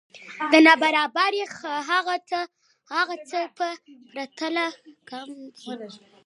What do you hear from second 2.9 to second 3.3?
هغه